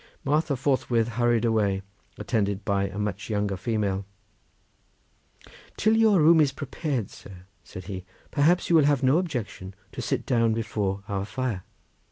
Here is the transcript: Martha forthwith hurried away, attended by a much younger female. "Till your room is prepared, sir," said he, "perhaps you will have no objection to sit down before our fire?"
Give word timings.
Martha 0.23 0.55
forthwith 0.55 1.09
hurried 1.09 1.45
away, 1.45 1.83
attended 2.17 2.65
by 2.65 2.87
a 2.87 2.97
much 2.97 3.29
younger 3.29 3.55
female. 3.55 4.03
"Till 5.77 5.95
your 5.95 6.19
room 6.19 6.41
is 6.41 6.51
prepared, 6.51 7.11
sir," 7.11 7.45
said 7.63 7.83
he, 7.83 8.03
"perhaps 8.31 8.67
you 8.67 8.75
will 8.75 8.85
have 8.85 9.03
no 9.03 9.19
objection 9.19 9.75
to 9.91 10.01
sit 10.01 10.25
down 10.25 10.53
before 10.55 11.03
our 11.07 11.23
fire?" 11.23 11.61